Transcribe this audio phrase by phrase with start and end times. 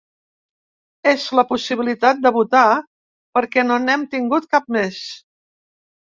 [1.11, 2.63] És la possibilitat de votar
[3.39, 5.05] perquè no n’hem tingut cap més.